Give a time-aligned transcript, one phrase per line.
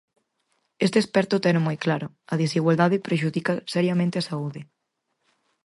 [0.85, 4.61] Este experto teno moi claro: a desigualdade prexudica seriamente a saúde.